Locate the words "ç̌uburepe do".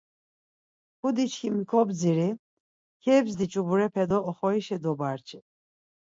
3.51-4.17